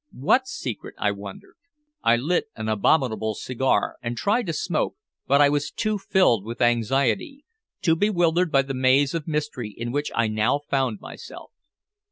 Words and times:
What 0.17 0.47
secret, 0.47 0.95
I 0.97 1.11
wondered? 1.11 1.57
I 2.01 2.15
lit 2.17 2.45
an 2.55 2.67
abominable 2.67 3.35
cigar, 3.35 3.97
and 4.01 4.17
tried 4.17 4.47
to 4.47 4.51
smoke, 4.53 4.95
but 5.27 5.41
I 5.41 5.49
was 5.49 5.69
too 5.69 5.99
filled 5.99 6.43
with 6.43 6.59
anxiety, 6.59 7.45
too 7.83 7.95
bewildered 7.95 8.51
by 8.51 8.63
the 8.63 8.73
maze 8.73 9.13
of 9.13 9.27
mystery 9.27 9.69
in 9.69 9.91
which 9.91 10.11
I 10.15 10.27
now 10.27 10.57
found 10.57 11.01
myself. 11.01 11.51